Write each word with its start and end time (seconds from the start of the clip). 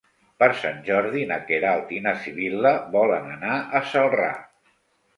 Per 0.43 0.47
Sant 0.61 0.79
Jordi 0.87 1.25
na 1.33 1.37
Queralt 1.51 1.93
i 1.97 2.01
na 2.07 2.15
Sibil·la 2.23 2.75
volen 2.99 3.31
anar 3.39 3.63
a 3.83 3.87
Celrà. 3.95 4.35